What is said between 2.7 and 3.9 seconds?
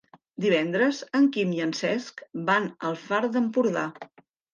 al Far d'Empordà.